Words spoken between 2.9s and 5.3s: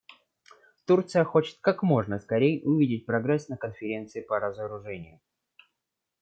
прогресс на Конференции по разоружению.